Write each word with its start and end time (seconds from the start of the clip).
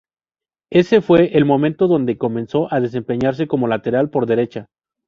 Ese 0.71 1.01
fue 1.01 1.37
el 1.37 1.45
momento 1.45 1.87
donde 1.87 2.17
comenzó 2.17 2.73
a 2.73 2.79
desempeñarse 2.79 3.45
como 3.45 3.67
lateral 3.67 4.09
por 4.09 4.25
derecha. 4.25 4.65